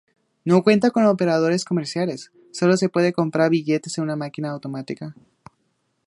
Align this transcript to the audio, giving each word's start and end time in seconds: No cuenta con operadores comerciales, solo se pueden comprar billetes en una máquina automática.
No 0.45 0.63
cuenta 0.63 0.89
con 0.89 1.05
operadores 1.05 1.63
comerciales, 1.63 2.31
solo 2.51 2.75
se 2.75 2.89
pueden 2.89 3.11
comprar 3.11 3.51
billetes 3.51 3.99
en 3.99 4.05
una 4.05 4.15
máquina 4.15 4.49
automática. 4.49 5.13